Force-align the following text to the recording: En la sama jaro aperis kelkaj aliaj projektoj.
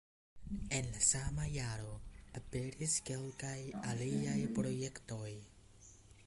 En 0.77 0.87
la 0.93 1.01
sama 1.07 1.45
jaro 1.57 1.91
aperis 2.39 2.95
kelkaj 3.11 3.55
aliaj 3.93 4.39
projektoj. 4.57 5.31